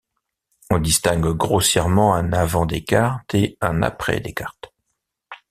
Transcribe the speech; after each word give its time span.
On 0.71 0.79
distingue 0.79 1.29
grossièrement 1.37 2.15
un 2.15 2.33
avant 2.33 2.65
Descartes 2.65 3.35
et 3.35 3.55
un 3.61 3.83
après 3.83 4.19
Descartes. 4.19 4.73